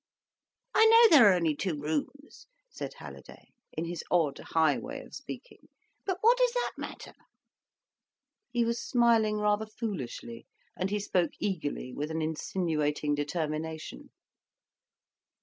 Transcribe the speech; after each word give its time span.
"I 0.73 0.87
know 0.87 1.09
there 1.11 1.27
are 1.29 1.35
only 1.35 1.55
two 1.55 1.79
rooms," 1.79 2.47
said 2.71 2.95
Halliday, 2.95 3.49
in 3.73 3.85
his 3.85 4.03
odd, 4.09 4.39
high 4.39 4.79
way 4.79 4.99
of 5.01 5.13
speaking. 5.13 5.69
"But 6.07 6.17
what 6.21 6.39
does 6.39 6.53
that 6.53 6.71
matter?" 6.75 7.13
He 8.49 8.65
was 8.65 8.81
smiling 8.83 9.37
rather 9.37 9.67
foolishly, 9.67 10.47
and 10.75 10.89
he 10.89 10.99
spoke 10.99 11.33
eagerly, 11.39 11.93
with 11.93 12.09
an 12.09 12.23
insinuating 12.23 13.13
determination. 13.13 14.09